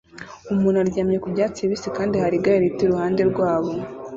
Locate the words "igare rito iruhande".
2.37-3.21